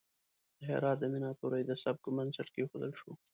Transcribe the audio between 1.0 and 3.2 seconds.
میناتوری د سبک بنسټ کیښودل شو.